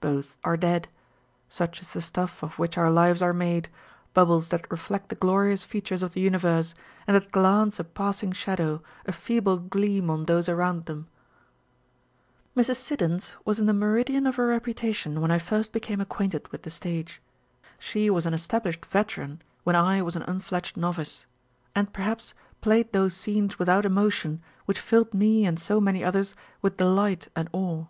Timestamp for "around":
10.48-10.86